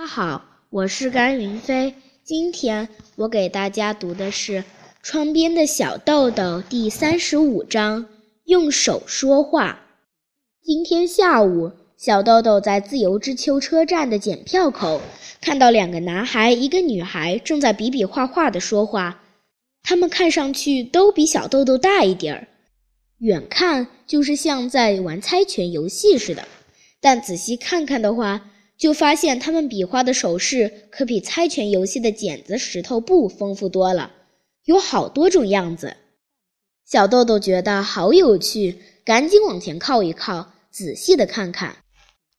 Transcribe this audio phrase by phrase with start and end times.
[0.00, 1.94] 大家好，我是甘云飞。
[2.24, 4.52] 今天我给大家读的是
[5.02, 8.06] 《窗边的小豆豆》第三十五章：
[8.46, 9.78] 用手说话。
[10.62, 15.02] 今天下午，小豆豆在自由之丘车站的检票口
[15.42, 19.22] 看到两个男孩、一个女孩正在比比划划的说话。
[19.82, 22.48] 他们看上去都比小豆豆大一点儿，
[23.18, 26.48] 远看就是像在玩猜拳游戏似的，
[27.02, 28.46] 但仔细看看的话，
[28.80, 34.10] 就发现他们比划的手势可比猜拳游戏的剪子石头布丰富多了，
[34.64, 35.98] 有好多种样子。
[36.86, 41.76] 小豆豆觉得好有趣，赶紧往前靠一靠，仔细的看看。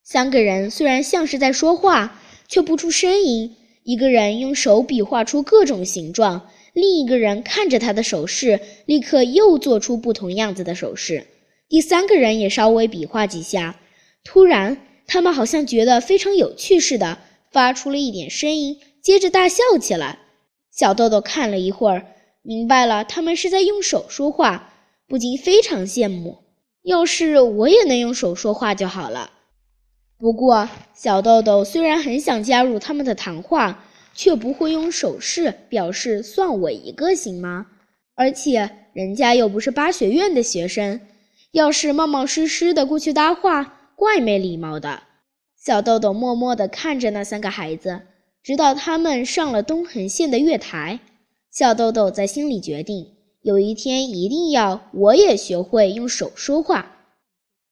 [0.03, 3.55] 三个人虽然像是在说话，却不出声音。
[3.83, 11.27] 一个人用手比划出各种形状，另一个人看着他的手势，立刻又做出不同样子的手势。
[11.69, 13.79] 第三个人也稍微比划几下，
[14.23, 14.87] 突然。
[15.13, 17.17] 他们好像觉得非常有趣似的，
[17.51, 20.19] 发出了一点声音，接着大笑起来。
[20.71, 22.05] 小豆豆看了一会儿，
[22.43, 24.71] 明白了他们是在用手说话，
[25.09, 26.37] 不禁非常羡慕。
[26.83, 29.31] 要是我也能用手说话就好了。
[30.17, 33.83] 不过，小豆豆虽然很想加入他们的谈话，
[34.15, 37.67] 却不会用手势表示“算我一个”，行吗？
[38.15, 41.01] 而且人家又不是巴学院的学生，
[41.51, 43.80] 要是冒冒失失的过去搭话。
[44.01, 45.03] 怪没礼貌的，
[45.55, 48.01] 小豆豆默默地看着那三个孩子，
[48.41, 51.01] 直到他们上了东横线的月台。
[51.51, 53.13] 小豆豆在心里决定，
[53.43, 56.95] 有一天一定要我也学会用手说话。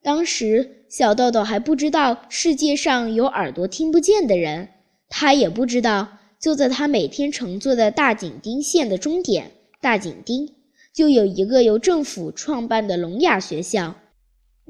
[0.03, 4.69] 当时，小豆豆还不知道世界上有耳朵听不见的人，
[5.09, 10.51] 他也不知道，就在他每天乘坐的大井町线的终点大井町，
[10.93, 13.95] 就有一个由政府创办的聋哑学校。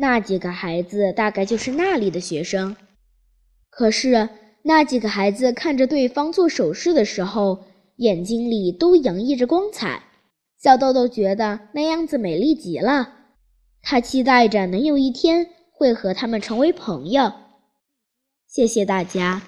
[0.02, 2.78] 那几个孩子大概就是那里的学生，
[3.70, 4.30] 可是
[4.64, 7.66] 那几个孩子看着对方做手势的时候，
[7.98, 10.04] 眼睛里都洋溢着光彩。
[10.58, 13.14] 小豆豆觉得那样子美丽极了，
[13.82, 17.34] 他期待着能有一天会和他们成为朋友。
[18.48, 19.42] 谢谢大家。